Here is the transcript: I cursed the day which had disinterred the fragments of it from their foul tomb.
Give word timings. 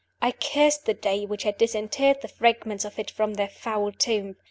I 0.19 0.31
cursed 0.31 0.87
the 0.87 0.95
day 0.95 1.27
which 1.27 1.43
had 1.43 1.59
disinterred 1.59 2.21
the 2.21 2.27
fragments 2.27 2.85
of 2.85 2.97
it 2.97 3.11
from 3.11 3.35
their 3.35 3.47
foul 3.49 3.91
tomb. 3.91 4.35